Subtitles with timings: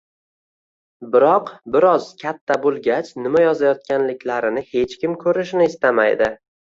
[1.15, 6.33] biroq bir oz katta bo‘lgach, nima yozayotganliklarini hech kim ko'rishini istamaydi.